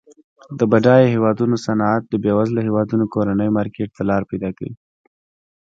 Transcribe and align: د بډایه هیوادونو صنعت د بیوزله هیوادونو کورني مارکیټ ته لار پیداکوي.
د 0.59 0.61
بډایه 0.71 1.07
هیوادونو 1.13 1.55
صنعت 1.65 2.03
د 2.07 2.13
بیوزله 2.23 2.59
هیوادونو 2.67 3.05
کورني 3.13 3.47
مارکیټ 3.57 3.89
ته 3.97 4.01
لار 4.09 4.23
پیداکوي. 4.31 4.73